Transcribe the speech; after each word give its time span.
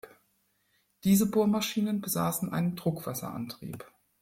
Diese 1.03 1.29
Bohrmaschinen 1.29 2.01
besassen 2.01 2.51
einen 2.51 2.75
Druckwasser-Antrieb. 2.75 3.85